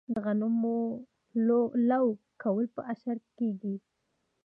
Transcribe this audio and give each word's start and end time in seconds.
د 0.13 0.15
غنمو 0.25 0.77
لو 1.89 2.05
کول 2.41 2.65
په 2.75 2.81
اشر 2.91 3.17
کیږي. 3.37 3.75